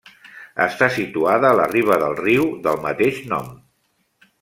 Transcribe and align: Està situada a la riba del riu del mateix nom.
Està 0.65 0.87
situada 0.95 1.51
a 1.51 1.59
la 1.61 1.69
riba 1.75 2.01
del 2.07 2.19
riu 2.25 2.51
del 2.67 2.85
mateix 2.91 3.25
nom. 3.35 3.59